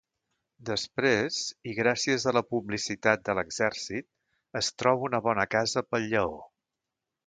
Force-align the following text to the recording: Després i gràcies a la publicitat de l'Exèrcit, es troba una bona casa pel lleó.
Després 0.69 1.37
i 1.73 1.75
gràcies 1.81 2.25
a 2.31 2.33
la 2.39 2.43
publicitat 2.55 3.29
de 3.31 3.37
l'Exèrcit, 3.41 4.11
es 4.65 4.75
troba 4.81 5.11
una 5.13 5.25
bona 5.31 5.51
casa 5.57 5.89
pel 5.93 6.13
lleó. 6.17 6.39